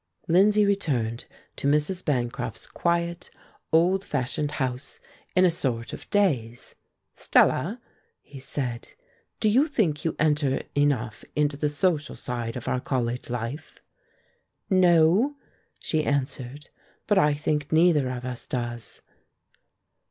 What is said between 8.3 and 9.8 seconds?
said, "do you